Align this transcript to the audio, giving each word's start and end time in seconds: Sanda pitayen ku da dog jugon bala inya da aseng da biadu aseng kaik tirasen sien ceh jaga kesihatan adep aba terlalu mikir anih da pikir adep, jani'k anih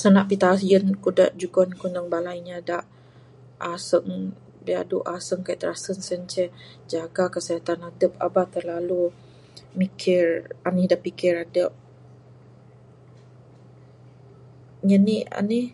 Sanda 0.00 0.22
pitayen 0.30 0.86
ku 1.02 1.08
da 1.18 1.26
dog 1.28 1.38
jugon 1.40 2.02
bala 2.12 2.32
inya 2.40 2.58
da 2.68 2.78
aseng 3.74 4.10
da 4.30 4.32
biadu 4.66 4.98
aseng 5.16 5.40
kaik 5.46 5.58
tirasen 5.60 5.98
sien 6.06 6.22
ceh 6.32 6.50
jaga 6.92 7.24
kesihatan 7.34 7.80
adep 7.88 8.12
aba 8.26 8.42
terlalu 8.54 9.02
mikir 9.80 10.24
anih 10.68 10.86
da 10.90 10.96
pikir 11.06 11.34
adep, 11.44 11.72
jani'k 14.88 15.22
anih 15.40 15.68